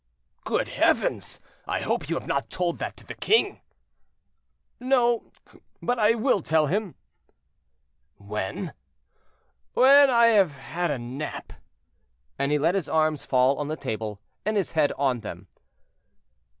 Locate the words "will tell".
6.15-6.65